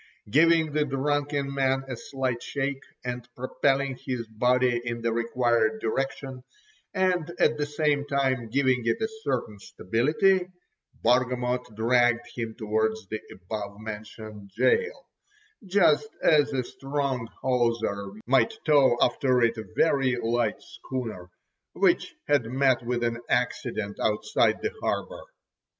Giving 0.31 0.71
the 0.73 0.83
drunken 0.83 1.53
man 1.53 1.83
a 1.87 1.95
slight 1.95 2.41
shake, 2.41 2.81
and 3.05 3.29
propelling 3.35 3.97
his 4.03 4.25
body 4.27 4.81
in 4.83 5.03
the 5.03 5.13
required 5.13 5.79
direction, 5.79 6.43
and 6.91 7.31
at 7.39 7.59
the 7.59 7.67
same 7.67 8.07
time 8.07 8.49
giving 8.49 8.81
it 8.87 8.97
a 8.99 9.07
certain 9.21 9.59
stability, 9.59 10.47
Bargamot 11.03 11.75
dragged 11.75 12.25
him 12.33 12.55
towards 12.57 13.07
the 13.09 13.19
above 13.31 13.79
mentioned 13.79 14.49
gaol, 14.57 15.05
just 15.67 16.09
as 16.23 16.51
a 16.51 16.63
strong 16.63 17.27
hawser 17.39 18.13
might 18.25 18.55
tow 18.65 18.97
after 19.03 19.39
it 19.43 19.55
a 19.59 19.65
very 19.75 20.15
light 20.15 20.63
schooner, 20.63 21.29
which 21.73 22.15
had 22.27 22.45
met 22.45 22.83
with 22.83 23.03
an 23.03 23.21
accident 23.29 23.99
outside 24.01 24.63
the 24.63 24.73
harbour. 24.81 25.21